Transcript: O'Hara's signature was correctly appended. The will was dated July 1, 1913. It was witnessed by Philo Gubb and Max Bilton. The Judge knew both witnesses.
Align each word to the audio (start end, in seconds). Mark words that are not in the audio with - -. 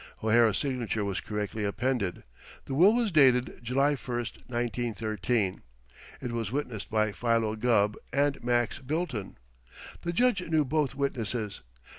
O'Hara's 0.23 0.57
signature 0.57 1.05
was 1.05 1.21
correctly 1.21 1.63
appended. 1.63 2.23
The 2.65 2.73
will 2.73 2.95
was 2.95 3.11
dated 3.11 3.59
July 3.61 3.93
1, 3.93 4.15
1913. 4.47 5.61
It 6.21 6.31
was 6.31 6.51
witnessed 6.51 6.89
by 6.89 7.11
Philo 7.11 7.55
Gubb 7.55 7.95
and 8.11 8.43
Max 8.43 8.79
Bilton. 8.79 9.37
The 10.01 10.11
Judge 10.11 10.41
knew 10.49 10.65
both 10.65 10.95
witnesses. 10.95 11.61